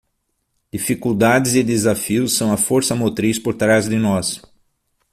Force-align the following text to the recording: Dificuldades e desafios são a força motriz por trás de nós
Dificuldades 0.73 1.53
e 1.53 1.61
desafios 1.61 2.33
são 2.33 2.51
a 2.51 2.57
força 2.57 2.95
motriz 2.95 3.37
por 3.37 3.53
trás 3.53 3.87
de 3.87 3.97
nós 3.99 4.41